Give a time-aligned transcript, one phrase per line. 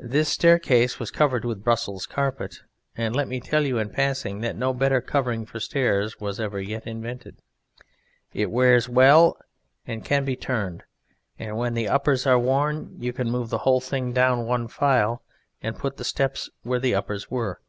[0.00, 2.62] This staircase was covered with Brussels carpet
[2.96, 6.58] (and let me tell you in passing that no better covering for stairs was ever
[6.58, 7.42] yet invented;
[8.32, 9.36] it wears well
[9.86, 10.84] and can be turned,
[11.38, 15.22] and when the uppers are worn you can move the whole thing down one file
[15.60, 17.60] and put the steps where the uppers were.